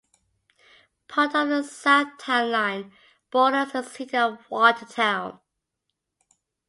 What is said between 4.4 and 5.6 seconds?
Watertown.